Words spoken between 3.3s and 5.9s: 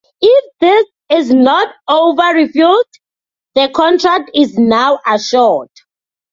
the contract is now assured.